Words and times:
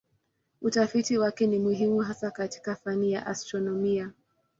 Utafiti 0.61 1.17
wake 1.17 1.47
ni 1.47 1.59
muhimu 1.59 1.99
hasa 1.99 2.31
katika 2.31 2.75
fani 2.75 3.11
ya 3.11 3.25
astronomia. 3.25 4.11